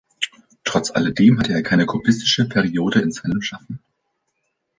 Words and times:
Trotz 0.63 0.89
all 0.89 1.13
dem, 1.13 1.37
hatte 1.37 1.53
er 1.53 1.61
keine 1.61 1.85
kubistische 1.85 2.49
Periode 2.49 3.01
in 3.01 3.11
seinem 3.11 3.43
Schaffen. 3.43 3.83